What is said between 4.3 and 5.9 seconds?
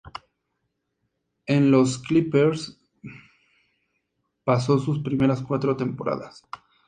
pasó sus primeras cuatro